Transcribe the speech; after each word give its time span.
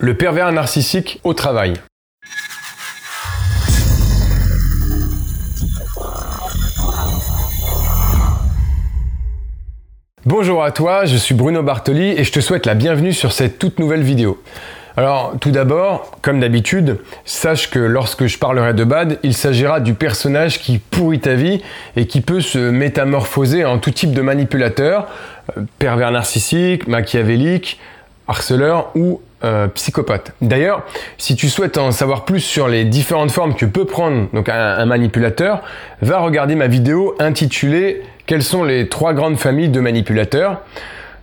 Le 0.00 0.16
pervers 0.16 0.50
narcissique 0.50 1.20
au 1.22 1.34
travail. 1.34 1.74
Bonjour 10.26 10.64
à 10.64 10.72
toi, 10.72 11.04
je 11.04 11.16
suis 11.16 11.36
Bruno 11.36 11.62
Bartoli 11.62 12.08
et 12.08 12.24
je 12.24 12.32
te 12.32 12.40
souhaite 12.40 12.66
la 12.66 12.74
bienvenue 12.74 13.12
sur 13.12 13.30
cette 13.30 13.60
toute 13.60 13.78
nouvelle 13.78 14.02
vidéo. 14.02 14.42
Alors 14.96 15.34
tout 15.40 15.52
d'abord, 15.52 16.18
comme 16.22 16.40
d'habitude, 16.40 16.98
sache 17.24 17.70
que 17.70 17.78
lorsque 17.78 18.26
je 18.26 18.36
parlerai 18.36 18.74
de 18.74 18.82
Bad, 18.82 19.20
il 19.22 19.34
s'agira 19.34 19.78
du 19.78 19.94
personnage 19.94 20.60
qui 20.60 20.78
pourrit 20.78 21.20
ta 21.20 21.34
vie 21.34 21.62
et 21.94 22.08
qui 22.08 22.20
peut 22.20 22.40
se 22.40 22.58
métamorphoser 22.58 23.64
en 23.64 23.78
tout 23.78 23.92
type 23.92 24.12
de 24.12 24.22
manipulateur, 24.22 25.06
euh, 25.56 25.62
pervers 25.78 26.10
narcissique, 26.10 26.88
machiavélique, 26.88 27.78
harceleur 28.26 28.90
ou 28.96 29.20
euh, 29.44 29.68
psychopathe. 29.68 30.32
D'ailleurs, 30.40 30.84
si 31.18 31.36
tu 31.36 31.50
souhaites 31.50 31.76
en 31.76 31.90
savoir 31.90 32.24
plus 32.24 32.40
sur 32.40 32.66
les 32.66 32.86
différentes 32.86 33.30
formes 33.30 33.54
que 33.54 33.66
peut 33.66 33.84
prendre 33.84 34.26
un, 34.48 34.86
manipulateur, 34.86 35.60
va 36.00 36.20
regarder 36.20 36.54
ma 36.54 36.66
vidéo 36.66 37.14
intitulée 37.18 38.02
Quelles 38.24 38.42
sont 38.42 38.64
les 38.64 38.88
trois 38.88 39.12
grandes 39.12 39.36
familles 39.36 39.68
de 39.68 39.80
manipulateurs? 39.80 40.62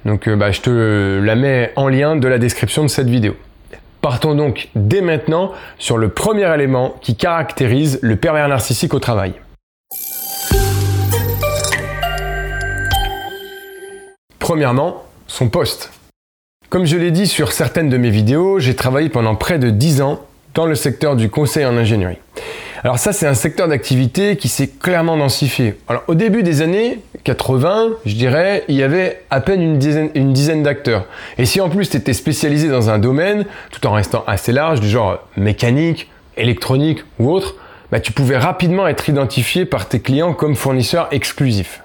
Donc 0.05 0.27
euh, 0.27 0.35
bah, 0.35 0.51
je 0.51 0.61
te 0.61 1.19
la 1.19 1.35
mets 1.35 1.71
en 1.75 1.87
lien 1.87 2.15
de 2.15 2.27
la 2.27 2.37
description 2.37 2.83
de 2.83 2.89
cette 2.89 3.09
vidéo. 3.09 3.35
Partons 4.01 4.35
donc 4.35 4.69
dès 4.75 5.01
maintenant 5.01 5.51
sur 5.79 5.97
le 5.97 6.09
premier 6.09 6.53
élément 6.53 6.95
qui 7.01 7.15
caractérise 7.15 7.97
le 8.03 8.17
pervers 8.17 8.47
narcissique 8.47 8.93
au 8.93 8.99
travail. 8.99 9.33
Premièrement, 14.37 15.03
son 15.27 15.49
poste. 15.49 15.91
Comme 16.71 16.85
je 16.85 16.95
l'ai 16.95 17.11
dit 17.11 17.27
sur 17.27 17.51
certaines 17.51 17.89
de 17.89 17.97
mes 17.97 18.09
vidéos, 18.09 18.59
j'ai 18.59 18.75
travaillé 18.77 19.09
pendant 19.09 19.35
près 19.35 19.59
de 19.59 19.69
10 19.69 20.01
ans 20.01 20.21
dans 20.53 20.65
le 20.65 20.75
secteur 20.75 21.17
du 21.17 21.29
conseil 21.29 21.65
en 21.65 21.75
ingénierie. 21.75 22.19
Alors 22.85 22.97
ça, 22.97 23.11
c'est 23.11 23.27
un 23.27 23.33
secteur 23.33 23.67
d'activité 23.67 24.37
qui 24.37 24.47
s'est 24.47 24.69
clairement 24.69 25.17
densifié. 25.17 25.75
Alors 25.89 26.03
au 26.07 26.15
début 26.15 26.43
des 26.43 26.61
années 26.61 26.99
80, 27.25 27.89
je 28.05 28.15
dirais, 28.15 28.63
il 28.69 28.75
y 28.75 28.83
avait 28.83 29.21
à 29.29 29.41
peine 29.41 29.61
une 29.61 30.31
dizaine, 30.31 30.63
d'acteurs. 30.63 31.07
Et 31.37 31.45
si 31.45 31.59
en 31.59 31.67
plus 31.67 31.89
tu 31.89 31.97
étais 31.97 32.13
spécialisé 32.13 32.69
dans 32.69 32.89
un 32.89 32.99
domaine, 32.99 33.43
tout 33.71 33.85
en 33.85 33.91
restant 33.91 34.23
assez 34.25 34.53
large, 34.53 34.79
du 34.79 34.87
genre 34.87 35.19
mécanique, 35.35 36.09
électronique 36.37 37.03
ou 37.19 37.31
autre, 37.31 37.55
bah, 37.91 37.99
tu 37.99 38.13
pouvais 38.13 38.37
rapidement 38.37 38.87
être 38.87 39.09
identifié 39.09 39.65
par 39.65 39.89
tes 39.89 39.99
clients 39.99 40.33
comme 40.33 40.55
fournisseur 40.55 41.09
exclusif. 41.11 41.81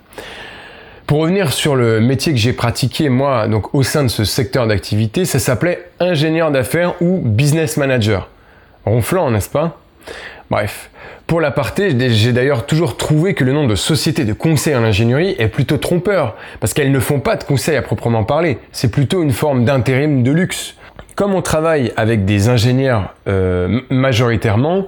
Pour 1.06 1.20
revenir 1.20 1.52
sur 1.52 1.76
le 1.76 2.00
métier 2.00 2.32
que 2.32 2.38
j'ai 2.38 2.52
pratiqué 2.52 3.08
moi 3.10 3.46
donc 3.46 3.76
au 3.76 3.84
sein 3.84 4.02
de 4.02 4.08
ce 4.08 4.24
secteur 4.24 4.66
d'activité, 4.66 5.24
ça 5.24 5.38
s'appelait 5.38 5.88
ingénieur 6.00 6.50
d'affaires 6.50 7.00
ou 7.00 7.20
business 7.24 7.76
manager. 7.76 8.28
Ronflant, 8.84 9.30
n'est-ce 9.30 9.48
pas? 9.48 9.78
Bref, 10.50 10.90
pour 11.28 11.40
l'aparté, 11.40 11.96
j'ai 12.10 12.32
d'ailleurs 12.32 12.66
toujours 12.66 12.96
trouvé 12.96 13.34
que 13.34 13.44
le 13.44 13.52
nom 13.52 13.68
de 13.68 13.76
société 13.76 14.24
de 14.24 14.32
conseil 14.32 14.74
en 14.74 14.82
ingénierie 14.82 15.36
est 15.38 15.46
plutôt 15.46 15.76
trompeur, 15.76 16.34
parce 16.58 16.74
qu'elles 16.74 16.90
ne 16.90 16.98
font 16.98 17.20
pas 17.20 17.36
de 17.36 17.44
conseil 17.44 17.76
à 17.76 17.82
proprement 17.82 18.24
parler, 18.24 18.58
c'est 18.72 18.90
plutôt 18.90 19.22
une 19.22 19.32
forme 19.32 19.64
d'intérim 19.64 20.24
de 20.24 20.32
luxe. 20.32 20.74
Comme 21.14 21.34
on 21.34 21.42
travaille 21.42 21.92
avec 21.96 22.24
des 22.24 22.48
ingénieurs 22.48 23.14
euh, 23.28 23.80
majoritairement, 23.90 24.86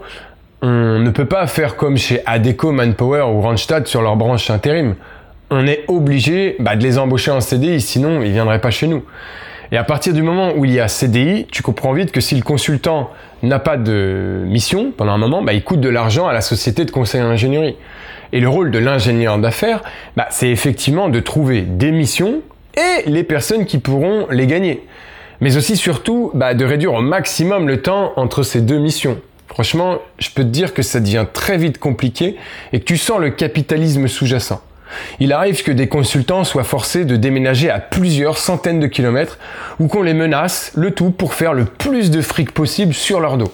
on 0.62 0.98
ne 0.98 1.10
peut 1.10 1.26
pas 1.26 1.46
faire 1.46 1.76
comme 1.76 1.96
chez 1.96 2.22
Adeco, 2.26 2.72
Manpower 2.72 3.22
ou 3.22 3.40
Randstad 3.40 3.86
sur 3.86 4.02
leur 4.02 4.16
branche 4.16 4.50
intérim 4.50 4.96
on 5.50 5.66
est 5.66 5.84
obligé 5.88 6.56
bah, 6.58 6.76
de 6.76 6.82
les 6.82 6.98
embaucher 6.98 7.30
en 7.30 7.40
CDI, 7.40 7.80
sinon 7.80 8.22
ils 8.22 8.28
ne 8.28 8.32
viendraient 8.32 8.60
pas 8.60 8.70
chez 8.70 8.86
nous. 8.86 9.04
Et 9.70 9.76
à 9.76 9.84
partir 9.84 10.14
du 10.14 10.22
moment 10.22 10.52
où 10.56 10.64
il 10.64 10.72
y 10.72 10.80
a 10.80 10.88
CDI, 10.88 11.46
tu 11.50 11.62
comprends 11.62 11.92
vite 11.92 12.10
que 12.10 12.20
si 12.20 12.34
le 12.34 12.42
consultant 12.42 13.10
n'a 13.42 13.58
pas 13.58 13.76
de 13.76 14.42
mission 14.46 14.92
pendant 14.96 15.12
un 15.12 15.18
moment, 15.18 15.42
bah, 15.42 15.52
il 15.52 15.62
coûte 15.62 15.80
de 15.80 15.88
l'argent 15.88 16.26
à 16.26 16.32
la 16.32 16.40
société 16.40 16.84
de 16.84 16.90
conseil 16.90 17.20
en 17.20 17.26
ingénierie. 17.26 17.76
Et 18.32 18.40
le 18.40 18.48
rôle 18.48 18.70
de 18.70 18.78
l'ingénieur 18.78 19.38
d'affaires, 19.38 19.82
bah, 20.16 20.26
c'est 20.30 20.48
effectivement 20.48 21.08
de 21.08 21.20
trouver 21.20 21.62
des 21.62 21.92
missions 21.92 22.40
et 22.76 23.08
les 23.08 23.24
personnes 23.24 23.66
qui 23.66 23.78
pourront 23.78 24.26
les 24.30 24.46
gagner. 24.46 24.86
Mais 25.40 25.56
aussi 25.56 25.76
surtout 25.76 26.32
de 26.34 26.64
réduire 26.64 26.94
au 26.94 27.02
maximum 27.02 27.68
le 27.68 27.80
temps 27.80 28.12
entre 28.16 28.42
ces 28.42 28.60
deux 28.60 28.78
missions. 28.78 29.18
Franchement, 29.48 29.98
je 30.18 30.30
peux 30.30 30.42
te 30.42 30.48
dire 30.48 30.74
que 30.74 30.82
ça 30.82 31.00
devient 31.00 31.26
très 31.32 31.56
vite 31.56 31.78
compliqué 31.78 32.36
et 32.72 32.80
que 32.80 32.84
tu 32.84 32.96
sens 32.96 33.18
le 33.18 33.30
capitalisme 33.30 34.08
sous-jacent. 34.08 34.62
Il 35.20 35.32
arrive 35.32 35.62
que 35.62 35.72
des 35.72 35.88
consultants 35.88 36.44
soient 36.44 36.64
forcés 36.64 37.04
de 37.04 37.16
déménager 37.16 37.70
à 37.70 37.78
plusieurs 37.78 38.38
centaines 38.38 38.80
de 38.80 38.86
kilomètres 38.86 39.38
ou 39.78 39.88
qu'on 39.88 40.02
les 40.02 40.14
menace, 40.14 40.72
le 40.74 40.92
tout 40.92 41.10
pour 41.10 41.34
faire 41.34 41.54
le 41.54 41.64
plus 41.64 42.10
de 42.10 42.22
fric 42.22 42.52
possible 42.52 42.94
sur 42.94 43.20
leur 43.20 43.36
dos. 43.36 43.52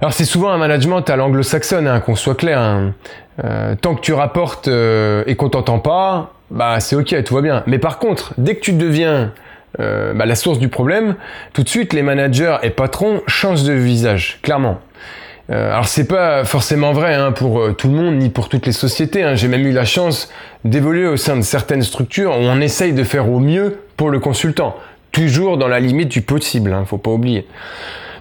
Alors 0.00 0.12
c'est 0.12 0.24
souvent 0.24 0.50
un 0.50 0.58
management 0.58 1.08
à 1.08 1.16
l'anglo-saxonne, 1.16 1.86
hein, 1.86 2.00
qu'on 2.00 2.16
soit 2.16 2.34
clair. 2.34 2.58
Hein. 2.58 2.94
Euh, 3.42 3.74
tant 3.80 3.94
que 3.94 4.00
tu 4.00 4.12
rapportes 4.12 4.68
euh, 4.68 5.24
et 5.26 5.34
qu'on 5.34 5.48
t'entend 5.48 5.78
pas, 5.78 6.34
bah 6.50 6.78
c'est 6.80 6.94
ok, 6.94 7.24
tout 7.24 7.34
va 7.34 7.40
bien. 7.40 7.62
Mais 7.66 7.78
par 7.78 7.98
contre, 7.98 8.34
dès 8.38 8.54
que 8.54 8.60
tu 8.60 8.72
deviens 8.72 9.32
euh, 9.80 10.12
bah, 10.14 10.26
la 10.26 10.34
source 10.34 10.58
du 10.58 10.68
problème, 10.68 11.16
tout 11.52 11.62
de 11.62 11.68
suite 11.68 11.92
les 11.92 12.02
managers 12.02 12.58
et 12.62 12.70
patrons 12.70 13.22
changent 13.26 13.64
de 13.64 13.72
visage, 13.72 14.38
clairement. 14.42 14.78
Euh, 15.50 15.72
alors 15.72 15.86
c'est 15.86 16.08
pas 16.08 16.44
forcément 16.44 16.92
vrai 16.92 17.14
hein, 17.14 17.32
pour 17.32 17.60
euh, 17.60 17.72
tout 17.72 17.88
le 17.88 17.94
monde 17.94 18.16
ni 18.16 18.30
pour 18.30 18.48
toutes 18.48 18.66
les 18.66 18.72
sociétés. 18.72 19.22
Hein. 19.22 19.34
J'ai 19.34 19.48
même 19.48 19.66
eu 19.66 19.72
la 19.72 19.84
chance 19.84 20.30
d'évoluer 20.64 21.06
au 21.06 21.18
sein 21.18 21.36
de 21.36 21.42
certaines 21.42 21.82
structures 21.82 22.30
où 22.30 22.42
on 22.42 22.60
essaye 22.60 22.94
de 22.94 23.04
faire 23.04 23.30
au 23.30 23.40
mieux 23.40 23.78
pour 23.96 24.10
le 24.10 24.20
consultant, 24.20 24.74
toujours 25.12 25.58
dans 25.58 25.68
la 25.68 25.80
limite 25.80 26.08
du 26.08 26.22
possible. 26.22 26.72
Hein, 26.72 26.84
faut 26.86 26.98
pas 26.98 27.10
oublier. 27.10 27.46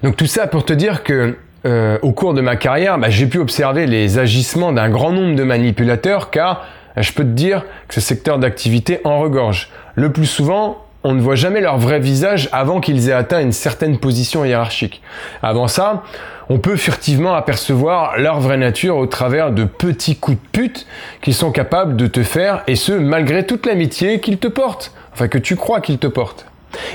Donc 0.03 0.17
tout 0.17 0.25
ça 0.25 0.47
pour 0.47 0.65
te 0.65 0.73
dire 0.73 1.03
que 1.03 1.37
euh, 1.65 1.97
au 2.01 2.11
cours 2.11 2.33
de 2.33 2.41
ma 2.41 2.57
carrière, 2.57 2.97
bah, 2.97 3.09
j'ai 3.09 3.25
pu 3.25 3.37
observer 3.37 3.85
les 3.85 4.19
agissements 4.19 4.73
d'un 4.73 4.89
grand 4.89 5.13
nombre 5.13 5.35
de 5.35 5.43
manipulateurs, 5.43 6.29
car 6.29 6.65
je 6.97 7.13
peux 7.13 7.23
te 7.23 7.29
dire 7.29 7.63
que 7.87 7.93
ce 7.93 8.01
secteur 8.01 8.37
d'activité 8.37 8.99
en 9.05 9.19
regorge. 9.19 9.69
Le 9.95 10.11
plus 10.11 10.25
souvent, 10.25 10.85
on 11.03 11.13
ne 11.13 11.21
voit 11.21 11.35
jamais 11.35 11.61
leur 11.61 11.77
vrai 11.77 11.99
visage 11.99 12.49
avant 12.51 12.79
qu'ils 12.79 13.09
aient 13.09 13.13
atteint 13.13 13.41
une 13.41 13.51
certaine 13.51 13.97
position 13.97 14.45
hiérarchique. 14.45 15.01
Avant 15.41 15.67
ça, 15.67 16.03
on 16.49 16.59
peut 16.59 16.75
furtivement 16.75 17.35
apercevoir 17.35 18.17
leur 18.17 18.39
vraie 18.39 18.57
nature 18.57 18.97
au 18.97 19.05
travers 19.05 19.51
de 19.51 19.63
petits 19.63 20.15
coups 20.15 20.37
de 20.37 20.47
pute 20.51 20.87
qu'ils 21.21 21.33
sont 21.33 21.51
capables 21.51 21.95
de 21.95 22.07
te 22.07 22.23
faire, 22.23 22.63
et 22.67 22.75
ce, 22.75 22.91
malgré 22.91 23.45
toute 23.45 23.65
l'amitié 23.65 24.19
qu'ils 24.19 24.37
te 24.37 24.47
portent, 24.47 24.93
enfin 25.13 25.27
que 25.27 25.37
tu 25.37 25.55
crois 25.55 25.81
qu'ils 25.81 25.99
te 25.99 26.07
portent. 26.07 26.45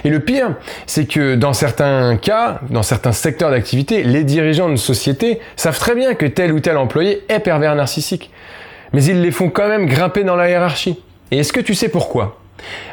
Et 0.05 0.11
le 0.11 0.21
pire, 0.21 0.55
c'est 0.87 1.07
que 1.07 1.35
dans 1.35 1.53
certains 1.53 2.17
cas, 2.17 2.61
dans 2.71 2.83
certains 2.83 3.13
secteurs 3.13 3.51
d'activité, 3.51 4.03
les 4.03 4.25
dirigeants 4.25 4.69
de 4.69 4.77
société 4.77 5.41
savent 5.57 5.79
très 5.79 5.95
bien 5.95 6.15
que 6.15 6.27
tel 6.27 6.53
ou 6.53 6.61
tel 6.61 6.77
employé 6.77 7.25
est 7.29 7.39
pervers 7.39 7.77
narcissique. 7.77 8.31
Mais 8.93 9.05
ils 9.05 9.21
les 9.21 9.31
font 9.31 9.51
quand 9.51 9.69
même 9.69 9.87
grimper 9.87 10.25
dans 10.25 10.37
la 10.37 10.49
hiérarchie. 10.49 11.01
Et 11.31 11.39
est-ce 11.39 11.53
que 11.53 11.61
tu 11.61 11.75
sais 11.75 11.89
pourquoi? 11.89 12.41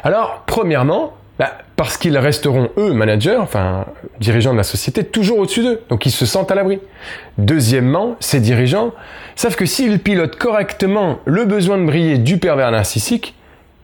Alors, 0.04 0.42
premièrement, 0.46 1.14
bah, 1.38 1.52
parce 1.76 1.98
qu'ils 1.98 2.16
resteront, 2.16 2.70
eux, 2.78 2.92
managers, 2.92 3.36
enfin 3.36 3.84
dirigeants 4.20 4.52
de 4.52 4.56
la 4.56 4.64
société, 4.64 5.04
toujours 5.04 5.38
au-dessus 5.38 5.62
d'eux. 5.62 5.82
Donc 5.90 6.06
ils 6.06 6.10
se 6.10 6.24
sentent 6.24 6.50
à 6.50 6.54
l'abri. 6.54 6.80
Deuxièmement, 7.36 8.16
ces 8.20 8.40
dirigeants 8.40 8.92
savent 9.34 9.56
que 9.56 9.66
s'ils 9.66 10.00
pilotent 10.00 10.36
correctement 10.36 11.18
le 11.26 11.44
besoin 11.44 11.76
de 11.76 11.84
briller 11.84 12.16
du 12.16 12.38
pervers 12.38 12.70
narcissique, 12.70 13.34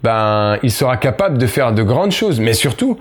ben, 0.03 0.59
il 0.63 0.73
sera 0.73 0.97
capable 0.97 1.37
de 1.37 1.47
faire 1.47 1.73
de 1.73 1.83
grandes 1.83 2.13
choses. 2.13 2.41
Mais 2.41 2.55
surtout, 2.55 2.99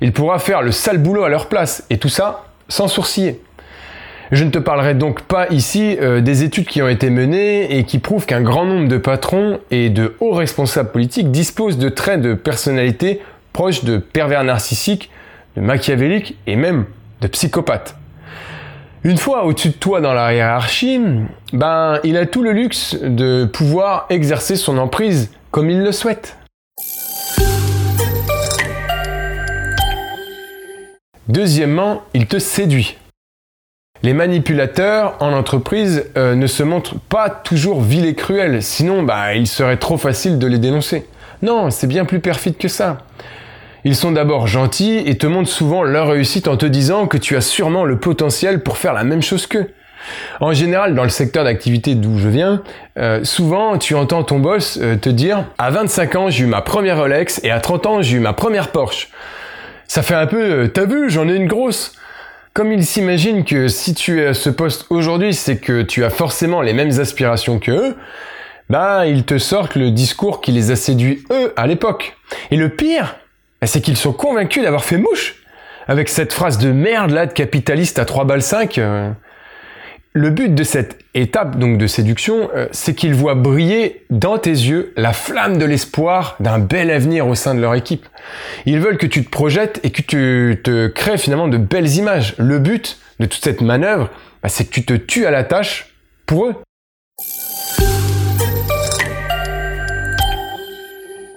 il 0.00 0.12
pourra 0.12 0.40
faire 0.40 0.62
le 0.62 0.72
sale 0.72 0.98
boulot 0.98 1.22
à 1.22 1.28
leur 1.28 1.46
place. 1.46 1.84
Et 1.88 1.98
tout 1.98 2.08
ça 2.08 2.46
sans 2.68 2.88
sourciller. 2.88 3.40
Je 4.30 4.44
ne 4.44 4.50
te 4.50 4.58
parlerai 4.58 4.94
donc 4.94 5.22
pas 5.22 5.48
ici 5.50 5.96
euh, 6.00 6.20
des 6.20 6.44
études 6.44 6.66
qui 6.66 6.80
ont 6.80 6.88
été 6.88 7.10
menées 7.10 7.76
et 7.76 7.84
qui 7.84 7.98
prouvent 7.98 8.24
qu'un 8.24 8.40
grand 8.40 8.64
nombre 8.64 8.88
de 8.88 8.96
patrons 8.96 9.58
et 9.70 9.90
de 9.90 10.14
hauts 10.20 10.32
responsables 10.32 10.90
politiques 10.90 11.30
disposent 11.30 11.78
de 11.78 11.88
traits 11.88 12.22
de 12.22 12.34
personnalité 12.34 13.20
proche 13.52 13.84
de 13.84 13.98
pervers 13.98 14.44
narcissiques, 14.44 15.10
de 15.56 15.60
machiavéliques 15.60 16.36
et 16.46 16.56
même 16.56 16.86
de 17.20 17.26
psychopathes. 17.26 17.96
Une 19.04 19.18
fois 19.18 19.44
au-dessus 19.44 19.70
de 19.70 19.74
toi 19.74 20.00
dans 20.00 20.14
la 20.14 20.32
hiérarchie, 20.32 21.00
ben, 21.52 21.98
il 22.04 22.16
a 22.16 22.24
tout 22.24 22.42
le 22.42 22.52
luxe 22.52 22.96
de 23.02 23.44
pouvoir 23.44 24.06
exercer 24.10 24.56
son 24.56 24.78
emprise 24.78 25.32
comme 25.50 25.68
il 25.68 25.82
le 25.82 25.92
souhaite. 25.92 26.38
Deuxièmement, 31.28 32.02
il 32.14 32.26
te 32.26 32.38
séduit. 32.38 32.96
Les 34.02 34.14
manipulateurs 34.14 35.16
en 35.20 35.32
entreprise 35.32 36.10
euh, 36.16 36.34
ne 36.34 36.46
se 36.46 36.62
montrent 36.62 36.98
pas 36.98 37.30
toujours 37.30 37.82
vils 37.82 38.06
et 38.06 38.14
cruels, 38.14 38.62
sinon 38.62 39.02
bah, 39.02 39.34
il 39.34 39.46
serait 39.46 39.76
trop 39.76 39.96
facile 39.96 40.38
de 40.38 40.46
les 40.46 40.58
dénoncer. 40.58 41.06
Non, 41.42 41.70
c'est 41.70 41.86
bien 41.86 42.04
plus 42.04 42.20
perfide 42.20 42.56
que 42.56 42.68
ça. 42.68 42.98
Ils 43.84 43.96
sont 43.96 44.12
d'abord 44.12 44.46
gentils 44.46 45.02
et 45.06 45.18
te 45.18 45.26
montrent 45.26 45.50
souvent 45.50 45.82
leur 45.82 46.08
réussite 46.08 46.46
en 46.46 46.56
te 46.56 46.66
disant 46.66 47.06
que 47.06 47.16
tu 47.16 47.36
as 47.36 47.40
sûrement 47.40 47.84
le 47.84 47.98
potentiel 47.98 48.62
pour 48.62 48.76
faire 48.76 48.92
la 48.92 49.02
même 49.02 49.22
chose 49.22 49.46
qu'eux. 49.46 49.70
En 50.40 50.52
général, 50.52 50.94
dans 50.94 51.02
le 51.02 51.08
secteur 51.08 51.44
d'activité 51.44 51.94
d'où 51.94 52.18
je 52.18 52.28
viens, 52.28 52.62
euh, 52.98 53.24
souvent 53.24 53.78
tu 53.78 53.94
entends 53.94 54.24
ton 54.24 54.38
boss 54.38 54.78
euh, 54.80 54.96
te 54.96 55.08
dire 55.08 55.44
à 55.58 55.70
25 55.70 56.16
ans 56.16 56.30
j'ai 56.30 56.44
eu 56.44 56.46
ma 56.46 56.60
première 56.60 56.98
Rolex 56.98 57.40
et 57.44 57.50
à 57.50 57.60
30 57.60 57.86
ans 57.86 58.02
j'ai 58.02 58.16
eu 58.16 58.20
ma 58.20 58.32
première 58.32 58.68
Porsche. 58.68 59.08
Ça 59.86 60.02
fait 60.02 60.14
un 60.14 60.26
peu 60.26 60.42
euh, 60.42 60.68
t'as 60.68 60.86
vu, 60.86 61.10
j'en 61.10 61.28
ai 61.28 61.34
une 61.34 61.46
grosse. 61.46 61.94
Comme 62.54 62.70
il 62.70 62.84
s'imagine 62.84 63.44
que 63.44 63.68
si 63.68 63.94
tu 63.94 64.20
es 64.20 64.26
à 64.26 64.34
ce 64.34 64.50
poste 64.50 64.84
aujourd'hui, 64.90 65.32
c'est 65.32 65.56
que 65.56 65.80
tu 65.80 66.04
as 66.04 66.10
forcément 66.10 66.60
les 66.60 66.74
mêmes 66.74 67.00
aspirations 67.00 67.58
que 67.58 67.70
eux, 67.70 67.96
bah 68.68 69.06
ils 69.06 69.24
te 69.24 69.38
sortent 69.38 69.74
le 69.74 69.90
discours 69.90 70.42
qui 70.42 70.52
les 70.52 70.70
a 70.70 70.76
séduits 70.76 71.24
eux 71.30 71.54
à 71.56 71.66
l'époque. 71.66 72.14
Et 72.50 72.56
le 72.56 72.68
pire, 72.68 73.16
bah, 73.62 73.66
c'est 73.66 73.80
qu'ils 73.80 73.96
sont 73.96 74.12
convaincus 74.12 74.62
d'avoir 74.62 74.84
fait 74.84 74.98
mouche 74.98 75.36
avec 75.88 76.10
cette 76.10 76.34
phrase 76.34 76.58
de 76.58 76.72
merde 76.72 77.10
là 77.10 77.24
de 77.24 77.32
capitaliste 77.32 77.98
à 77.98 78.04
3 78.04 78.26
balles 78.26 78.42
5. 78.42 78.78
Le 80.14 80.28
but 80.28 80.54
de 80.54 80.62
cette 80.62 80.98
étape 81.14 81.58
donc 81.58 81.78
de 81.78 81.86
séduction, 81.86 82.50
euh, 82.54 82.66
c'est 82.70 82.94
qu'ils 82.94 83.14
voient 83.14 83.34
briller 83.34 84.04
dans 84.10 84.36
tes 84.36 84.50
yeux 84.50 84.92
la 84.94 85.14
flamme 85.14 85.56
de 85.56 85.64
l'espoir 85.64 86.36
d'un 86.38 86.58
bel 86.58 86.90
avenir 86.90 87.26
au 87.26 87.34
sein 87.34 87.54
de 87.54 87.62
leur 87.62 87.74
équipe. 87.74 88.06
Ils 88.66 88.78
veulent 88.78 88.98
que 88.98 89.06
tu 89.06 89.24
te 89.24 89.30
projettes 89.30 89.80
et 89.84 89.90
que 89.90 90.02
tu 90.02 90.60
te 90.62 90.88
crées 90.88 91.16
finalement 91.16 91.48
de 91.48 91.56
belles 91.56 91.96
images. 91.96 92.34
Le 92.36 92.58
but 92.58 92.98
de 93.20 93.26
toute 93.26 93.42
cette 93.42 93.62
manœuvre, 93.62 94.10
bah, 94.42 94.50
c'est 94.50 94.66
que 94.66 94.74
tu 94.74 94.84
te 94.84 94.92
tues 94.92 95.24
à 95.24 95.30
la 95.30 95.44
tâche 95.44 95.94
pour 96.26 96.44
eux. 96.44 96.56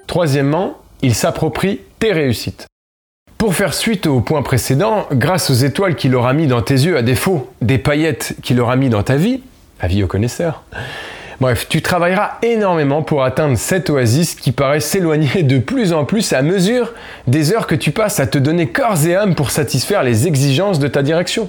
Troisièmement, 0.05 0.81
ils 1.01 1.15
s'approprient 1.15 1.79
tes 1.99 2.11
réussites. 2.11 2.67
Pour 3.45 3.53
faire 3.53 3.75
suite 3.75 4.07
au 4.07 4.21
point 4.21 4.41
précédent, 4.41 5.05
grâce 5.11 5.51
aux 5.51 5.53
étoiles 5.53 5.93
qu'il 5.93 6.15
aura 6.15 6.33
mis 6.33 6.47
dans 6.47 6.63
tes 6.63 6.73
yeux 6.73 6.97
à 6.97 7.03
défaut 7.03 7.47
des 7.61 7.77
paillettes 7.77 8.35
qu'il 8.41 8.59
aura 8.59 8.75
mis 8.75 8.89
dans 8.89 9.03
ta 9.03 9.17
vie, 9.17 9.41
avis 9.79 10.03
aux 10.03 10.07
connaisseurs, 10.07 10.63
bref, 11.39 11.67
tu 11.69 11.83
travailleras 11.83 12.39
énormément 12.41 13.03
pour 13.03 13.23
atteindre 13.23 13.55
cette 13.55 13.91
oasis 13.91 14.33
qui 14.33 14.51
paraît 14.51 14.79
s'éloigner 14.79 15.43
de 15.43 15.59
plus 15.59 15.93
en 15.93 16.05
plus 16.05 16.33
à 16.33 16.41
mesure 16.41 16.95
des 17.27 17.53
heures 17.53 17.67
que 17.67 17.75
tu 17.75 17.91
passes 17.91 18.19
à 18.19 18.25
te 18.25 18.39
donner 18.39 18.69
corps 18.69 19.05
et 19.05 19.15
âme 19.15 19.35
pour 19.35 19.51
satisfaire 19.51 20.01
les 20.01 20.25
exigences 20.25 20.79
de 20.79 20.87
ta 20.87 21.03
direction. 21.03 21.47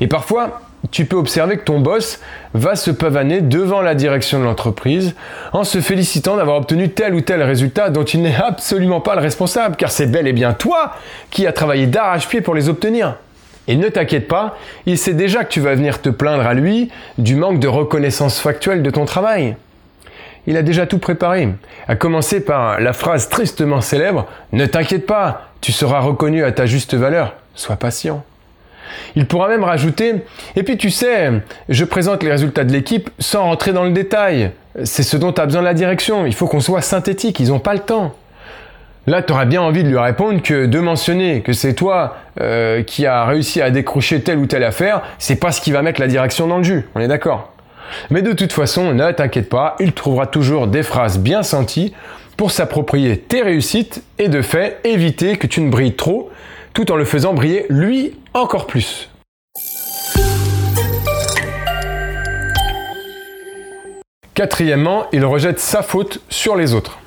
Et 0.00 0.06
parfois, 0.06 0.60
tu 0.90 1.04
peux 1.04 1.16
observer 1.16 1.58
que 1.58 1.64
ton 1.64 1.80
boss 1.80 2.20
va 2.54 2.74
se 2.74 2.90
pavaner 2.90 3.40
devant 3.40 3.82
la 3.82 3.94
direction 3.94 4.40
de 4.40 4.44
l'entreprise 4.44 5.14
en 5.52 5.64
se 5.64 5.80
félicitant 5.80 6.36
d'avoir 6.36 6.56
obtenu 6.56 6.90
tel 6.90 7.14
ou 7.14 7.20
tel 7.20 7.42
résultat 7.42 7.90
dont 7.90 8.04
il 8.04 8.22
n'est 8.22 8.36
absolument 8.36 9.00
pas 9.00 9.14
le 9.14 9.20
responsable, 9.20 9.76
car 9.76 9.90
c'est 9.90 10.06
bel 10.06 10.26
et 10.26 10.32
bien 10.32 10.52
toi 10.52 10.94
qui 11.30 11.46
as 11.46 11.52
travaillé 11.52 11.86
d'arrache-pied 11.86 12.40
pour 12.40 12.54
les 12.54 12.68
obtenir. 12.68 13.16
Et 13.68 13.76
ne 13.76 13.88
t'inquiète 13.88 14.26
pas, 14.26 14.58
il 14.86 14.98
sait 14.98 15.14
déjà 15.14 15.44
que 15.44 15.52
tu 15.52 15.60
vas 15.60 15.76
venir 15.76 16.02
te 16.02 16.08
plaindre 16.08 16.46
à 16.46 16.54
lui 16.54 16.90
du 17.18 17.36
manque 17.36 17.60
de 17.60 17.68
reconnaissance 17.68 18.40
factuelle 18.40 18.82
de 18.82 18.90
ton 18.90 19.04
travail. 19.04 19.56
Il 20.48 20.56
a 20.56 20.62
déjà 20.62 20.86
tout 20.86 20.98
préparé, 20.98 21.48
à 21.86 21.94
commencer 21.94 22.44
par 22.44 22.80
la 22.80 22.92
phrase 22.92 23.28
tristement 23.28 23.80
célèbre⁇ 23.80 24.22
Ne 24.50 24.66
t'inquiète 24.66 25.06
pas, 25.06 25.52
tu 25.60 25.70
seras 25.70 26.00
reconnu 26.00 26.42
à 26.42 26.50
ta 26.50 26.66
juste 26.66 26.94
valeur, 26.94 27.34
sois 27.54 27.76
patient⁇ 27.76 28.24
il 29.16 29.26
pourra 29.26 29.48
même 29.48 29.64
rajouter 29.64 30.16
Et 30.56 30.62
puis 30.62 30.76
tu 30.76 30.90
sais, 30.90 31.30
je 31.68 31.84
présente 31.84 32.22
les 32.22 32.30
résultats 32.30 32.64
de 32.64 32.72
l'équipe 32.72 33.10
sans 33.18 33.42
rentrer 33.42 33.72
dans 33.72 33.84
le 33.84 33.90
détail. 33.90 34.50
C'est 34.84 35.02
ce 35.02 35.16
dont 35.16 35.32
a 35.32 35.46
besoin 35.46 35.62
la 35.62 35.74
direction. 35.74 36.26
Il 36.26 36.34
faut 36.34 36.46
qu'on 36.46 36.60
soit 36.60 36.80
synthétique, 36.80 37.40
ils 37.40 37.48
n'ont 37.48 37.58
pas 37.58 37.74
le 37.74 37.80
temps. 37.80 38.14
Là, 39.06 39.20
tu 39.20 39.32
aurais 39.32 39.46
bien 39.46 39.60
envie 39.60 39.82
de 39.82 39.88
lui 39.88 39.98
répondre 39.98 40.40
que 40.42 40.66
de 40.66 40.78
mentionner 40.78 41.40
que 41.40 41.52
c'est 41.52 41.74
toi 41.74 42.16
euh, 42.40 42.84
qui 42.84 43.04
as 43.04 43.24
réussi 43.24 43.60
à 43.60 43.70
décrocher 43.70 44.22
telle 44.22 44.38
ou 44.38 44.46
telle 44.46 44.62
affaire, 44.62 45.02
c'est 45.18 45.36
pas 45.36 45.50
ce 45.50 45.60
qui 45.60 45.72
va 45.72 45.82
mettre 45.82 46.00
la 46.00 46.06
direction 46.06 46.46
dans 46.46 46.58
le 46.58 46.62
jus. 46.62 46.88
On 46.94 47.00
est 47.00 47.08
d'accord 47.08 47.52
Mais 48.10 48.22
de 48.22 48.32
toute 48.32 48.52
façon, 48.52 48.94
ne 48.94 49.10
t'inquiète 49.10 49.48
pas, 49.48 49.74
il 49.80 49.92
trouvera 49.92 50.26
toujours 50.26 50.68
des 50.68 50.84
phrases 50.84 51.18
bien 51.18 51.42
senties 51.42 51.92
pour 52.36 52.52
s'approprier 52.52 53.18
tes 53.18 53.42
réussites 53.42 54.04
et 54.18 54.28
de 54.28 54.40
fait 54.40 54.78
éviter 54.84 55.36
que 55.36 55.48
tu 55.48 55.60
ne 55.60 55.68
brilles 55.68 55.96
trop 55.96 56.30
tout 56.72 56.90
en 56.90 56.96
le 56.96 57.04
faisant 57.04 57.34
briller 57.34 57.66
lui 57.68 58.14
encore 58.34 58.66
plus. 58.66 59.08
Quatrièmement, 64.34 65.06
il 65.12 65.24
rejette 65.24 65.60
sa 65.60 65.82
faute 65.82 66.20
sur 66.30 66.56
les 66.56 66.72
autres. 66.72 66.98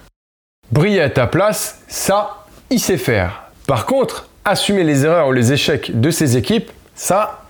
Briller 0.71 1.01
à 1.01 1.09
ta 1.09 1.27
place, 1.27 1.81
ça, 1.87 2.45
il 2.69 2.79
sait 2.79 2.97
faire. 2.97 3.43
Par 3.67 3.85
contre, 3.85 4.29
assumer 4.45 4.83
les 4.83 5.05
erreurs 5.05 5.29
ou 5.29 5.31
les 5.31 5.51
échecs 5.51 5.99
de 5.99 6.11
ses 6.11 6.37
équipes, 6.37 6.71
ça, 6.93 7.43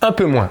un 0.00 0.12
peu 0.12 0.24
moins. 0.24 0.50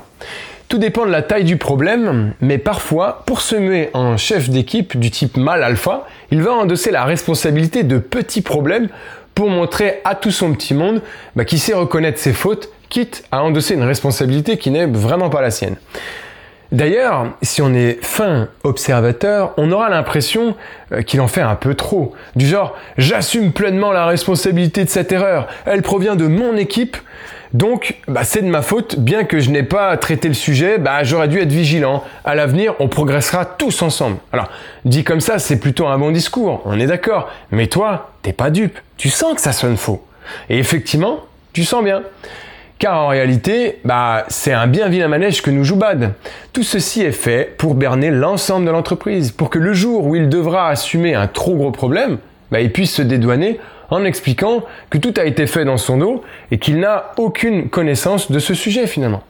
Tout 0.68 0.78
dépend 0.78 1.06
de 1.06 1.12
la 1.12 1.24
taille 1.24 1.46
du 1.46 1.58
problème, 1.58 2.34
mais 2.42 2.60
parfois, 2.60 3.24
pour 3.26 3.42
se 3.42 3.56
muer 3.56 3.90
en 3.94 4.18
chef 4.18 4.50
d'équipe 4.50 5.00
du 5.00 5.10
type 5.10 5.36
mal 5.36 5.64
alpha, 5.64 6.06
il 6.30 6.44
va 6.44 6.52
endosser 6.52 6.92
la 6.92 7.06
responsabilité 7.06 7.84
de 7.84 7.98
petits 7.98 8.44
problèmes 8.44 8.90
pour 9.40 9.50
montrer 9.50 10.02
à 10.04 10.16
tout 10.16 10.32
son 10.32 10.52
petit 10.52 10.74
monde 10.74 11.02
bah, 11.34 11.46
qu'il 11.46 11.60
sait 11.60 11.74
reconnaître 11.74 12.20
ses 12.20 12.34
fautes, 12.34 12.68
quitte 12.90 13.24
à 13.32 13.42
endosser 13.42 13.74
une 13.74 13.86
responsabilité 13.86 14.58
qui 14.58 14.70
n'est 14.70 14.86
vraiment 14.86 15.30
pas 15.30 15.40
la 15.40 15.50
sienne. 15.50 15.78
D'ailleurs, 16.74 17.28
si 17.42 17.62
on 17.62 17.74
est 17.74 18.04
fin 18.04 18.50
observateur, 18.66 19.54
on 19.56 19.72
aura 19.72 19.88
l'impression 19.88 20.58
euh, 20.92 21.04
qu'il 21.04 21.22
en 21.22 21.30
fait 21.30 21.40
un 21.40 21.56
peu 21.56 21.74
trop. 21.74 22.14
Du 22.36 22.46
genre, 22.46 22.76
j'assume 22.98 23.54
pleinement 23.54 23.94
la 23.94 24.08
responsabilité 24.08 24.84
de 24.84 24.90
cette 24.90 25.14
erreur, 25.14 25.48
elle 25.66 25.84
provient 25.84 26.18
de 26.18 26.28
mon 26.28 26.58
équipe, 26.58 26.98
donc, 27.54 27.98
bah, 28.08 28.24
c'est 28.24 28.44
de 28.44 28.48
ma 28.48 28.62
faute, 28.62 29.00
bien 29.00 29.24
que 29.24 29.40
je 29.40 29.50
n'ai 29.50 29.64
pas 29.64 29.98
traité 29.98 30.28
le 30.28 30.36
sujet, 30.36 30.78
bah, 30.78 31.04
j'aurais 31.04 31.28
dû 31.28 31.40
être 31.40 31.52
vigilant. 31.52 32.04
À 32.24 32.36
l'avenir, 32.36 32.76
on 32.80 32.88
progressera 32.88 33.46
tous 33.46 33.82
ensemble. 33.82 34.18
Alors, 34.32 34.50
dit 34.86 35.04
comme 35.04 35.20
ça, 35.20 35.40
c'est 35.40 35.60
plutôt 35.60 35.88
un 35.88 35.98
bon 35.98 36.12
discours, 36.12 36.62
on 36.66 36.80
est 36.80 36.86
d'accord. 36.86 37.30
Mais 37.52 37.68
toi, 37.68 38.12
t'es 38.22 38.34
pas 38.34 38.52
dupe. 38.52 38.78
Tu 38.98 39.10
sens 39.10 39.34
que 39.34 39.42
ça 39.42 39.52
sonne 39.52 39.78
faux. 39.78 40.06
Et 40.50 40.60
effectivement, 40.60 41.22
tu 41.54 41.64
sens 41.64 41.84
bien. 41.84 42.04
Car 42.78 43.02
en 43.02 43.08
réalité, 43.08 43.80
bah, 43.84 44.26
c'est 44.30 44.54
un 44.54 44.68
bien 44.68 44.88
vilain 44.88 45.08
manège 45.08 45.42
que 45.42 45.50
nous 45.50 45.64
joue 45.64 45.76
Bad. 45.76 46.14
Tout 46.54 46.64
ceci 46.64 47.02
est 47.02 47.12
fait 47.12 47.56
pour 47.58 47.74
berner 47.74 48.12
l'ensemble 48.12 48.66
de 48.66 48.72
l'entreprise, 48.72 49.32
pour 49.32 49.50
que 49.50 49.60
le 49.60 49.74
jour 49.74 50.06
où 50.06 50.16
il 50.16 50.30
devra 50.30 50.70
assumer 50.70 51.16
un 51.16 51.28
trop 51.28 51.56
gros 51.56 51.72
problème, 51.72 52.20
il 52.58 52.72
puisse 52.72 52.94
se 52.94 53.02
dédouaner 53.02 53.60
en 53.90 54.06
expliquant 54.06 54.64
que 54.90 54.98
tout 54.98 55.14
a 55.18 55.26
été 55.26 55.48
fait 55.48 55.66
dans 55.66 55.78
son 55.78 55.98
dos 55.98 56.24
et 56.52 56.58
qu'il 56.58 56.80
n'a 56.80 57.12
aucune 57.18 57.70
connaissance 57.70 58.32
de 58.32 58.40
ce 58.40 58.54
sujet 58.54 58.88
finalement. 58.88 59.24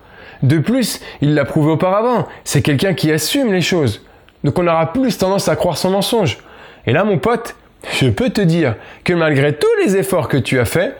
De 0.43 0.57
plus, 0.57 1.01
il 1.21 1.33
l'a 1.33 1.45
prouvé 1.45 1.71
auparavant, 1.71 2.27
c'est 2.43 2.61
quelqu'un 2.61 2.93
qui 2.93 3.11
assume 3.11 3.51
les 3.51 3.61
choses. 3.61 4.05
Donc 4.43 4.57
on 4.57 4.67
aura 4.67 4.93
plus 4.93 5.17
tendance 5.17 5.49
à 5.49 5.55
croire 5.55 5.77
son 5.77 5.91
mensonge. 5.91 6.37
Et 6.85 6.93
là 6.93 7.03
mon 7.03 7.17
pote, 7.17 7.55
je 7.99 8.09
peux 8.09 8.29
te 8.29 8.41
dire 8.41 8.75
que 9.03 9.13
malgré 9.13 9.53
tous 9.55 9.67
les 9.83 9.97
efforts 9.97 10.27
que 10.27 10.37
tu 10.37 10.59
as 10.59 10.65
faits, 10.65 10.95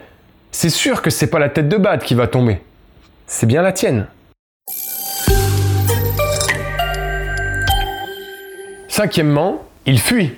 c'est 0.50 0.70
sûr 0.70 1.02
que 1.02 1.10
c'est 1.10 1.28
pas 1.28 1.38
la 1.38 1.48
tête 1.48 1.68
de 1.68 1.76
Bad 1.76 2.02
qui 2.02 2.14
va 2.14 2.26
tomber. 2.26 2.60
C'est 3.26 3.46
bien 3.46 3.62
la 3.62 3.72
tienne. 3.72 4.06
Cinquièmement, 8.88 9.64
il 9.86 9.98
fuit. 10.00 10.34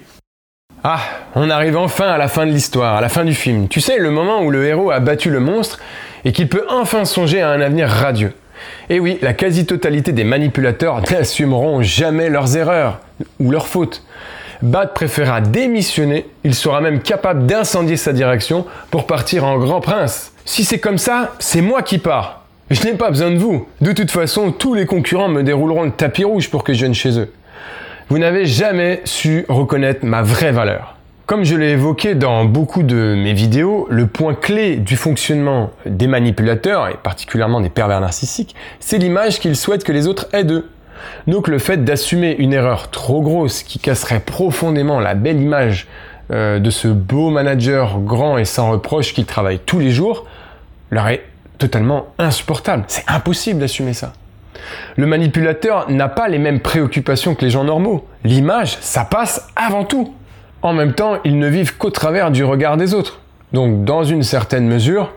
Ah, 0.85 1.01
on 1.35 1.51
arrive 1.51 1.77
enfin 1.77 2.09
à 2.09 2.19
la 2.19 2.29
fin 2.29 2.47
de 2.47 2.51
l'histoire, 2.51 2.97
à 2.97 3.01
la 3.01 3.09
fin 3.09 3.25
du 3.25 3.35
film. 3.35 3.69
Tu 3.69 3.81
sais, 3.81 3.99
le 3.99 4.11
moment 4.11 4.43
où 4.43 4.51
le 4.51 4.67
héros 4.67 4.91
a 4.91 5.01
battu 5.01 5.31
le 5.31 5.41
monstre 5.41 5.79
et 6.25 6.33
qu'il 6.33 6.49
peut 6.49 6.65
enfin 6.69 7.05
songer 7.05 7.41
à 7.41 7.51
un 7.51 7.61
avenir 7.61 7.89
radieux. 7.89 8.33
Et 8.91 9.01
oui, 9.01 9.19
la 9.23 9.33
quasi-totalité 9.33 10.13
des 10.13 10.25
manipulateurs 10.25 11.01
n'assumeront 11.11 11.83
jamais 11.83 12.29
leurs 12.29 12.57
erreurs 12.57 13.01
ou 13.41 13.51
leurs 13.51 13.67
fautes. 13.67 14.05
Bat 14.63 14.87
préférera 14.87 15.41
démissionner, 15.41 16.27
il 16.45 16.55
sera 16.55 16.81
même 16.81 17.01
capable 17.01 17.47
d'incendier 17.47 17.97
sa 17.97 18.13
direction 18.13 18.65
pour 18.91 19.07
partir 19.07 19.45
en 19.45 19.59
grand 19.59 19.81
prince. 19.81 20.33
Si 20.45 20.65
c'est 20.65 20.79
comme 20.79 20.99
ça, 20.99 21.35
c'est 21.41 21.63
moi 21.63 21.83
qui 21.83 21.99
pars. 21.99 22.45
Je 22.71 22.83
n'ai 22.85 22.95
pas 22.95 23.11
besoin 23.11 23.33
de 23.33 23.39
vous. 23.39 23.67
De 23.81 23.93
toute 23.93 24.13
façon, 24.13 24.53
tous 24.53 24.75
les 24.75 24.87
concurrents 24.87 25.29
me 25.29 25.43
dérouleront 25.43 25.83
le 25.83 25.91
tapis 25.91 26.25
rouge 26.25 26.49
pour 26.49 26.63
que 26.63 26.73
je 26.73 26.79
vienne 26.79 26.95
chez 26.95 27.19
eux 27.19 27.33
vous 28.13 28.19
n'avez 28.19 28.45
jamais 28.45 29.01
su 29.05 29.47
reconnaître 29.49 30.05
ma 30.05 30.21
vraie 30.21 30.53
valeur. 30.53 30.97
Comme 31.33 31.45
je 31.45 31.57
l'ai 31.57 31.71
évoqué 31.71 32.15
dans 32.15 32.45
beaucoup 32.45 32.83
de 32.83 33.15
mes 33.17 33.33
vidéos, 33.33 33.87
le 33.89 34.07
point 34.07 34.35
clé 34.35 34.77
du 34.77 34.97
fonctionnement 34.97 35.71
des 35.87 36.07
manipulateurs, 36.07 36.89
et 36.89 36.97
particulièrement 37.03 37.63
des 37.63 37.71
pervers 37.71 38.03
narcissiques, 38.03 38.55
c'est 38.81 38.99
l'image 38.99 39.41
qu'ils 39.41 39.57
souhaitent 39.57 39.83
que 39.83 39.93
les 39.93 40.09
autres 40.09 40.27
aient 40.35 40.45
d'eux. 40.45 40.69
Donc 41.29 41.49
le 41.49 41.59
fait 41.59 41.85
d'assumer 41.85 42.37
une 42.39 42.53
erreur 42.53 42.91
trop 42.91 43.23
grosse 43.23 43.63
qui 43.63 43.79
casserait 43.79 44.21
profondément 44.21 45.01
la 45.01 45.15
belle 45.15 45.41
image 45.41 45.87
euh, 46.31 46.59
de 46.59 46.69
ce 46.69 46.89
beau 46.89 47.31
manager 47.31 47.99
grand 48.01 48.37
et 48.37 48.45
sans 48.45 48.71
reproche 48.71 49.15
qui 49.15 49.25
travaille 49.25 49.59
tous 49.59 49.79
les 49.79 49.91
jours, 49.91 50.27
leur 50.91 51.09
est 51.09 51.23
totalement 51.57 52.09
insupportable. 52.19 52.85
C'est 52.89 53.09
impossible 53.09 53.59
d'assumer 53.59 53.95
ça. 53.95 54.13
Le 54.97 55.07
manipulateur 55.07 55.91
n'a 55.91 56.11
pas 56.11 56.29
les 56.29 56.39
mêmes 56.39 56.61
préoccupations 56.61 57.35
que 57.35 57.43
les 57.43 57.51
gens 57.51 57.65
normaux. 57.65 58.07
L'image, 58.23 58.77
ça 58.83 59.07
passe 59.07 59.49
avant 59.57 59.85
tout. 59.85 60.13
En 60.63 60.73
même 60.73 60.93
temps, 60.95 61.19
ils 61.25 61.41
ne 61.41 61.49
vivent 61.49 61.77
qu'au 61.77 61.91
travers 61.91 62.31
du 62.31 62.45
regard 62.45 62.77
des 62.77 62.95
autres. 62.95 63.19
Donc, 63.53 63.85
dans 63.85 64.05
une 64.05 64.23
certaine 64.23 64.69
mesure, 64.69 65.11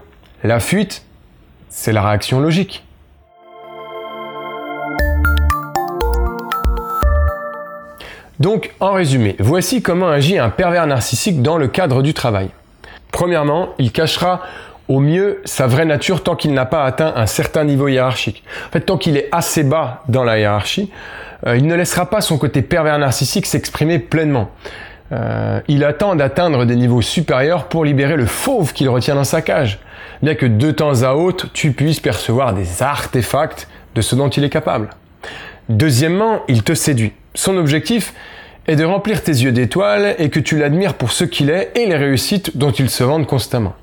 la 0.44 0.60
fuite, 0.60 1.06
c'est 1.70 1.92
la 1.92 2.02
réaction 2.02 2.40
logique. 2.40 2.84
Donc, 8.40 8.74
en 8.80 8.94
résumé, 8.94 9.36
voici 9.38 9.84
comment 9.84 10.10
agit 10.10 10.40
un 10.40 10.50
pervers 10.50 10.88
narcissique 10.88 11.44
dans 11.44 11.60
le 11.60 11.68
cadre 11.68 12.02
du 12.02 12.16
travail. 12.16 12.50
Premièrement, 13.12 13.70
il 13.78 13.92
cachera 13.92 14.42
au 14.88 15.00
mieux 15.00 15.42
sa 15.46 15.68
vraie 15.68 15.86
nature 15.86 16.24
tant 16.24 16.36
qu'il 16.36 16.54
n'a 16.54 16.66
pas 16.66 16.86
atteint 16.86 17.14
un 17.16 17.28
certain 17.28 17.64
niveau 17.64 17.88
hiérarchique. 17.88 18.44
En 18.68 18.72
fait, 18.72 18.82
tant 18.82 18.98
qu'il 18.98 19.16
est 19.16 19.30
assez 19.32 19.64
bas 19.64 20.04
dans 20.10 20.24
la 20.24 20.40
hiérarchie, 20.40 20.92
euh, 21.46 21.56
il 21.56 21.68
ne 21.68 21.76
laissera 21.76 22.10
pas 22.10 22.22
son 22.22 22.40
côté 22.40 22.64
pervers 22.64 22.98
narcissique 22.98 23.46
s'exprimer 23.46 24.00
pleinement. 24.00 24.50
Euh, 25.12 25.60
il 25.68 25.84
attend 25.84 26.16
d'atteindre 26.16 26.66
des 26.66 26.76
niveaux 26.76 27.02
supérieurs 27.02 27.66
pour 27.66 27.86
libérer 27.86 28.16
le 28.16 28.26
fauve 28.26 28.74
qu'il 28.74 28.90
retient 28.90 29.16
dans 29.16 29.24
sa 29.24 29.42
cage, 29.42 29.80
bien 30.24 30.36
que 30.36 30.46
de 30.46 30.72
temps 30.72 31.04
à 31.04 31.14
autre 31.14 31.48
tu 31.54 31.72
puisses 31.72 32.00
percevoir 32.00 32.54
des 32.54 32.82
artefacts 32.82 33.68
de 33.94 34.02
ce 34.02 34.16
dont 34.16 34.30
il 34.30 34.44
est 34.44 34.50
capable. 34.50 34.90
Deuxièmement, 35.70 36.42
il 36.48 36.64
te 36.64 36.74
séduit. 36.74 37.14
Son 37.34 37.58
objectif 37.58 38.14
est 38.68 38.76
de 38.76 38.84
remplir 38.84 39.22
tes 39.22 39.32
yeux 39.32 39.52
d'étoiles 39.52 40.16
et 40.18 40.30
que 40.30 40.40
tu 40.40 40.58
l'admires 40.58 40.96
pour 40.96 41.12
ce 41.12 41.24
qu'il 41.24 41.50
est 41.50 41.72
et 41.76 41.86
les 41.86 41.96
réussites 41.96 42.58
dont 42.58 42.72
il 42.72 42.90
se 42.90 43.04
vante 43.04 43.28
constamment. 43.28 43.76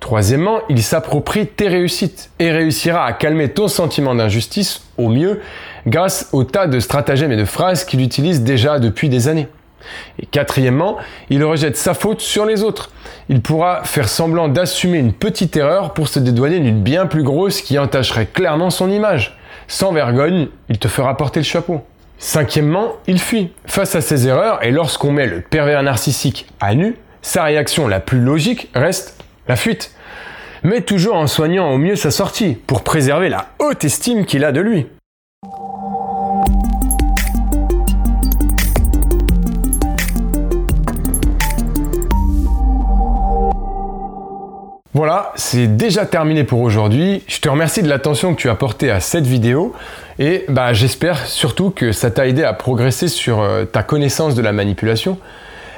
Troisièmement, 0.00 0.60
il 0.68 0.82
s'approprie 0.82 1.46
tes 1.46 1.68
réussites 1.68 2.30
et 2.38 2.50
réussira 2.50 3.04
à 3.04 3.12
calmer 3.12 3.48
ton 3.50 3.68
sentiment 3.68 4.14
d'injustice 4.14 4.82
au 4.98 5.08
mieux 5.08 5.40
grâce 5.86 6.28
au 6.32 6.44
tas 6.44 6.66
de 6.66 6.80
stratagèmes 6.80 7.32
et 7.32 7.36
de 7.36 7.44
phrases 7.44 7.84
qu'il 7.84 8.00
utilise 8.00 8.42
déjà 8.42 8.78
depuis 8.78 9.08
des 9.08 9.28
années. 9.28 9.48
Et 10.18 10.26
quatrièmement, 10.26 10.96
il 11.30 11.44
rejette 11.44 11.76
sa 11.76 11.94
faute 11.94 12.20
sur 12.20 12.46
les 12.46 12.62
autres. 12.62 12.90
Il 13.28 13.40
pourra 13.40 13.84
faire 13.84 14.08
semblant 14.08 14.48
d'assumer 14.48 14.98
une 14.98 15.12
petite 15.12 15.56
erreur 15.56 15.94
pour 15.94 16.08
se 16.08 16.18
dédouaner 16.18 16.60
d'une 16.60 16.82
bien 16.82 17.06
plus 17.06 17.22
grosse 17.22 17.60
qui 17.60 17.78
entacherait 17.78 18.26
clairement 18.26 18.70
son 18.70 18.90
image. 18.90 19.36
Sans 19.68 19.92
vergogne, 19.92 20.48
il 20.68 20.78
te 20.78 20.88
fera 20.88 21.16
porter 21.16 21.40
le 21.40 21.44
chapeau. 21.44 21.82
Cinquièmement, 22.18 22.92
il 23.06 23.18
fuit. 23.18 23.52
Face 23.66 23.96
à 23.96 24.00
ses 24.00 24.28
erreurs, 24.28 24.62
et 24.62 24.70
lorsqu'on 24.70 25.12
met 25.12 25.26
le 25.26 25.40
pervers 25.40 25.82
narcissique 25.82 26.46
à 26.60 26.74
nu, 26.74 26.96
sa 27.20 27.44
réaction 27.44 27.88
la 27.88 28.00
plus 28.00 28.20
logique 28.20 28.70
reste 28.74 29.22
la 29.48 29.56
fuite. 29.56 29.92
Mais 30.62 30.82
toujours 30.82 31.16
en 31.16 31.26
soignant 31.26 31.72
au 31.72 31.78
mieux 31.78 31.96
sa 31.96 32.10
sortie, 32.10 32.54
pour 32.54 32.82
préserver 32.82 33.28
la 33.28 33.48
haute 33.58 33.84
estime 33.84 34.24
qu'il 34.24 34.44
a 34.44 34.52
de 34.52 34.60
lui. 34.60 34.86
Voilà, 44.94 45.32
c'est 45.36 45.74
déjà 45.74 46.04
terminé 46.04 46.44
pour 46.44 46.60
aujourd'hui. 46.60 47.22
Je 47.26 47.40
te 47.40 47.48
remercie 47.48 47.82
de 47.82 47.88
l'attention 47.88 48.34
que 48.34 48.40
tu 48.40 48.50
as 48.50 48.54
portée 48.54 48.90
à 48.90 49.00
cette 49.00 49.26
vidéo 49.26 49.72
et 50.18 50.44
bah, 50.48 50.74
j'espère 50.74 51.26
surtout 51.26 51.70
que 51.70 51.92
ça 51.92 52.10
t'a 52.10 52.28
aidé 52.28 52.44
à 52.44 52.52
progresser 52.52 53.08
sur 53.08 53.40
euh, 53.40 53.64
ta 53.64 53.82
connaissance 53.82 54.34
de 54.34 54.42
la 54.42 54.52
manipulation 54.52 55.16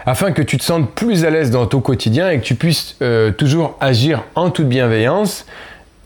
afin 0.05 0.33
que 0.33 0.43
tu 0.43 0.59
te 0.59 0.65
sentes 0.65 0.91
plus 0.91 1.25
à 1.25 1.31
l'aise 1.31 1.53
dans 1.53 1.65
ton 1.67 1.81
quotidien 1.81 2.29
et 2.29 2.41
que 2.41 2.45
tu 2.45 2.57
puisses 2.57 2.97
euh, 3.03 3.31
toujours 3.31 3.77
agir 3.81 4.25
en 4.35 4.51
toute 4.51 4.67
bienveillance 4.67 5.47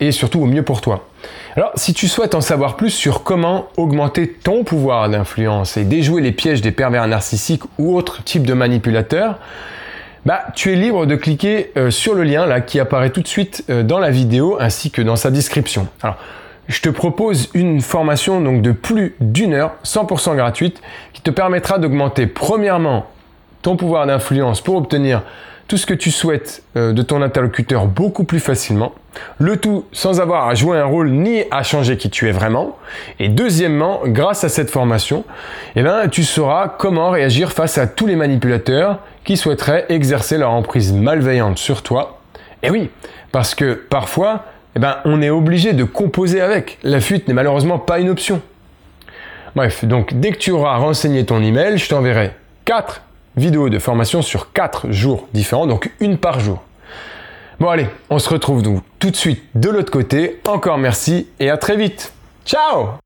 et 0.00 0.12
surtout 0.12 0.42
au 0.42 0.46
mieux 0.46 0.62
pour 0.62 0.82
toi. 0.82 1.08
Alors, 1.56 1.72
si 1.76 1.94
tu 1.94 2.08
souhaites 2.08 2.34
en 2.34 2.42
savoir 2.42 2.76
plus 2.76 2.90
sur 2.90 3.22
comment 3.22 3.68
augmenter 3.78 4.28
ton 4.28 4.64
pouvoir 4.64 5.08
d'influence 5.08 5.78
et 5.78 5.84
déjouer 5.84 6.20
les 6.20 6.32
pièges 6.32 6.60
des 6.60 6.72
pervers 6.72 7.08
narcissiques 7.08 7.62
ou 7.78 7.96
autres 7.96 8.22
types 8.22 8.46
de 8.46 8.52
manipulateurs, 8.52 9.38
bah, 10.28 10.44
tu 10.54 10.70
es 10.70 10.76
libre 10.76 11.06
de 11.06 11.16
cliquer 11.16 11.72
euh, 11.78 11.90
sur 11.90 12.12
le 12.12 12.22
lien 12.22 12.44
là 12.44 12.60
qui 12.60 12.78
apparaît 12.78 13.08
tout 13.08 13.22
de 13.22 13.26
suite 13.26 13.64
euh, 13.70 13.82
dans 13.82 13.98
la 13.98 14.10
vidéo 14.10 14.58
ainsi 14.60 14.90
que 14.90 15.00
dans 15.00 15.16
sa 15.16 15.30
description. 15.30 15.88
Alors, 16.02 16.18
je 16.66 16.82
te 16.82 16.90
propose 16.90 17.48
une 17.54 17.80
formation 17.80 18.38
donc 18.42 18.60
de 18.60 18.72
plus 18.72 19.14
d'une 19.22 19.54
heure, 19.54 19.76
100% 19.84 20.36
gratuite, 20.36 20.82
qui 21.14 21.22
te 21.22 21.30
permettra 21.30 21.78
d'augmenter 21.78 22.26
premièrement 22.26 23.06
ton 23.62 23.76
pouvoir 23.76 24.06
d'influence 24.06 24.60
pour 24.60 24.76
obtenir 24.76 25.22
tout 25.68 25.76
ce 25.76 25.84
que 25.84 25.94
tu 25.94 26.10
souhaites 26.10 26.62
euh, 26.76 26.92
de 26.92 27.02
ton 27.02 27.20
interlocuteur 27.20 27.86
beaucoup 27.86 28.24
plus 28.24 28.40
facilement. 28.40 28.92
Le 29.38 29.58
tout 29.58 29.84
sans 29.92 30.20
avoir 30.20 30.48
à 30.48 30.54
jouer 30.54 30.78
un 30.78 30.86
rôle 30.86 31.10
ni 31.10 31.44
à 31.50 31.62
changer 31.62 31.98
qui 31.98 32.08
tu 32.08 32.26
es 32.26 32.32
vraiment. 32.32 32.78
Et 33.20 33.28
deuxièmement, 33.28 34.00
grâce 34.06 34.44
à 34.44 34.48
cette 34.48 34.70
formation, 34.70 35.24
eh 35.76 35.82
ben, 35.82 36.08
tu 36.08 36.24
sauras 36.24 36.68
comment 36.68 37.10
réagir 37.10 37.52
face 37.52 37.76
à 37.76 37.86
tous 37.86 38.06
les 38.06 38.16
manipulateurs 38.16 39.00
qui 39.24 39.36
souhaiteraient 39.36 39.84
exercer 39.90 40.38
leur 40.38 40.50
emprise 40.50 40.92
malveillante 40.92 41.58
sur 41.58 41.82
toi. 41.82 42.20
Et 42.62 42.70
oui, 42.70 42.90
parce 43.30 43.54
que 43.54 43.74
parfois, 43.74 44.46
eh 44.74 44.78
ben, 44.78 44.96
on 45.04 45.20
est 45.20 45.30
obligé 45.30 45.74
de 45.74 45.84
composer 45.84 46.40
avec. 46.40 46.78
La 46.82 47.00
fuite 47.00 47.28
n'est 47.28 47.34
malheureusement 47.34 47.78
pas 47.78 47.98
une 47.98 48.08
option. 48.08 48.40
Bref, 49.54 49.84
donc 49.84 50.14
dès 50.14 50.30
que 50.32 50.38
tu 50.38 50.50
auras 50.50 50.76
renseigné 50.76 51.26
ton 51.26 51.42
email, 51.42 51.76
je 51.76 51.88
t'enverrai 51.88 52.32
4 52.64 53.02
vidéos 53.38 53.68
de 53.68 53.78
formation 53.78 54.22
sur 54.22 54.52
4 54.52 54.90
jours 54.90 55.28
différents, 55.32 55.66
donc 55.66 55.90
une 56.00 56.18
par 56.18 56.40
jour. 56.40 56.62
Bon 57.60 57.68
allez, 57.68 57.86
on 58.10 58.18
se 58.18 58.28
retrouve 58.28 58.62
donc 58.62 58.82
tout 58.98 59.10
de 59.10 59.16
suite 59.16 59.42
de 59.54 59.68
l'autre 59.68 59.90
côté. 59.90 60.40
Encore 60.46 60.78
merci 60.78 61.28
et 61.40 61.50
à 61.50 61.56
très 61.56 61.76
vite. 61.76 62.12
Ciao 62.44 62.98